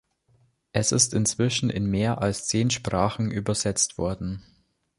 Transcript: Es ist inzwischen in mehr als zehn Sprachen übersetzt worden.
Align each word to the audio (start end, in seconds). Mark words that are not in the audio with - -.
Es 0.73 0.91
ist 0.91 1.13
inzwischen 1.13 1.69
in 1.69 1.85
mehr 1.85 2.23
als 2.23 2.47
zehn 2.47 2.71
Sprachen 2.71 3.29
übersetzt 3.29 3.99
worden. 3.99 4.41